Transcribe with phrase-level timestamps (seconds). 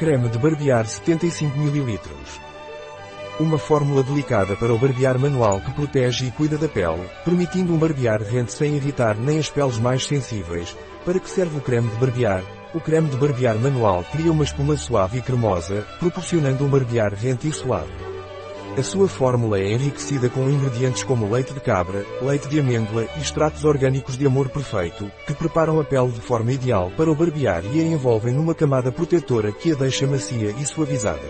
[0.00, 2.00] Creme de barbear 75 ml.
[3.38, 7.76] Uma fórmula delicada para o barbear manual que protege e cuida da pele, permitindo um
[7.76, 10.74] barbear rente sem irritar nem as peles mais sensíveis.
[11.04, 12.42] Para que serve o creme de barbear?
[12.72, 17.46] O creme de barbear manual cria uma espuma suave e cremosa, proporcionando um barbear rente
[17.48, 17.92] e suave.
[18.78, 23.20] A sua fórmula é enriquecida com ingredientes como leite de cabra, leite de amêndoa e
[23.20, 27.64] extratos orgânicos de amor perfeito, que preparam a pele de forma ideal para o barbear
[27.74, 31.20] e a envolvem numa camada protetora que a deixa macia e suavizada.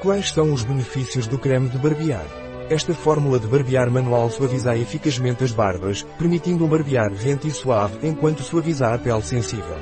[0.00, 2.26] Quais são os benefícios do creme de barbear?
[2.70, 7.98] Esta fórmula de barbear manual suaviza eficazmente as barbas, permitindo um barbear rente e suave
[8.02, 9.76] enquanto suaviza a pele sensível.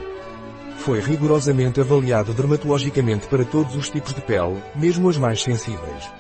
[0.79, 6.11] Foi rigorosamente avaliado dermatologicamente para todos os tipos de pele, mesmo as mais sensíveis.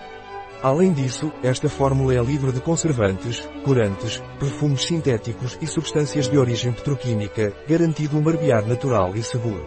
[0.64, 6.72] Além disso, esta fórmula é livre de conservantes, corantes, perfumes sintéticos e substâncias de origem
[6.72, 9.66] petroquímica, garantindo um barbear natural e seguro.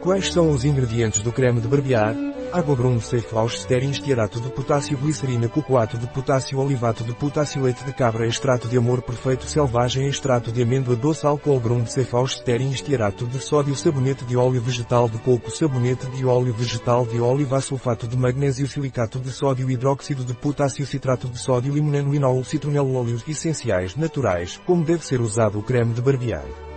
[0.00, 2.16] Quais são os ingredientes do creme de barbear?
[2.52, 7.92] Água Grundsafe Austerin estearato de potássio glicerina cocoato de potássio olivato de potássio leite de
[7.92, 13.38] cabra extrato de amor perfeito selvagem extrato de amêndoa doce álcool Grundsafe Austerin estearato de
[13.38, 18.16] sódio sabonete de óleo vegetal de coco sabonete de óleo vegetal de oliva sulfato de
[18.16, 24.58] magnésio silicato de sódio hidróxido de potássio citrato de sódio limoneno citronelo óleos essenciais naturais
[24.64, 26.67] como deve ser usado o creme de barbear.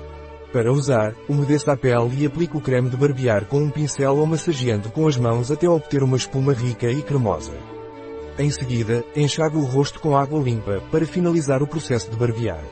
[0.52, 4.26] Para usar, umedeça a pele e aplique o creme de barbear com um pincel ou
[4.26, 7.54] massageando com as mãos até obter uma espuma rica e cremosa.
[8.38, 12.64] Em seguida, enxague o rosto com água limpa para finalizar o processo de barbear.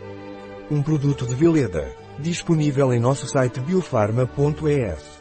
[0.69, 1.95] Um produto de Veleda.
[2.17, 5.18] Disponível em nosso site biofarma.es.